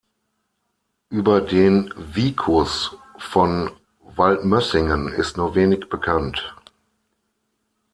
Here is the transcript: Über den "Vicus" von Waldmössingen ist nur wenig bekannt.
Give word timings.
Über 1.11 1.41
den 1.41 1.93
"Vicus" 1.95 2.97
von 3.19 3.69
Waldmössingen 4.15 5.09
ist 5.09 5.37
nur 5.37 5.53
wenig 5.53 5.89
bekannt. 5.89 6.55